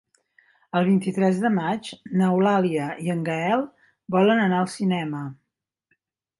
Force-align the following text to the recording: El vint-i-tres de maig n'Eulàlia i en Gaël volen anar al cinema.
El 0.79 0.87
vint-i-tres 0.87 1.41
de 1.43 1.51
maig 1.57 1.91
n'Eulàlia 2.21 2.89
i 3.09 3.13
en 3.17 3.23
Gaël 3.29 3.69
volen 4.19 4.45
anar 4.49 4.65
al 4.65 4.73
cinema. 4.81 5.25